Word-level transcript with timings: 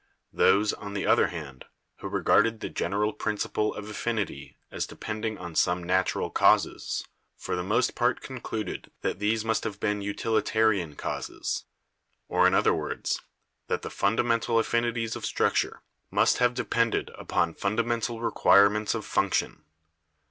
Those, 0.33 0.73
on 0.73 0.95
the 0.95 1.05
other 1.05 1.27
hand, 1.27 1.65
who 1.97 2.07
regarded 2.07 2.59
the 2.59 2.69
general 2.69 3.13
principle 3.13 3.71
of 3.75 3.87
affinity 3.87 4.57
as 4.71 4.87
depending 4.87 5.37
on 5.37 5.53
some 5.53 5.83
natural 5.83 6.31
causes, 6.31 7.05
for 7.37 7.55
the 7.55 7.61
most 7.61 7.93
part 7.93 8.19
concluded 8.19 8.89
that 9.01 9.19
these 9.19 9.45
must 9.45 9.63
have 9.63 9.79
been 9.79 10.01
utilitarian 10.01 10.95
causes; 10.95 11.65
or, 12.27 12.47
in 12.47 12.55
other 12.55 12.73
words, 12.73 13.21
that 13.67 13.83
the 13.83 13.91
fundamental 13.91 14.55
affini 14.57 14.91
ties 14.95 15.15
of 15.15 15.23
structure 15.23 15.83
must 16.09 16.39
have 16.39 16.55
depended 16.55 17.11
upon 17.13 17.53
fundamental 17.53 18.15
EVIDENCES 18.17 18.23
OF 18.23 18.23
ORGANIC 18.23 18.23
EVOLUTION 18.23 18.23
165 18.23 18.23
requirements 18.25 18.95
of 18.95 19.05
function. 19.05 19.63